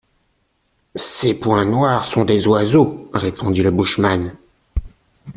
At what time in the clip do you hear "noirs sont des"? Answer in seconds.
1.63-2.47